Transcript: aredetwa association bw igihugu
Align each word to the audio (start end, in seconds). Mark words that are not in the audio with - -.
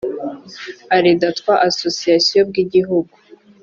aredetwa 0.95 1.53
association 1.69 2.43
bw 2.49 2.55
igihugu 2.63 3.13